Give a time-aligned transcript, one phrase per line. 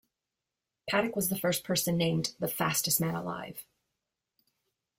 [0.89, 3.63] Paddock was the first person named "The fastest man alive".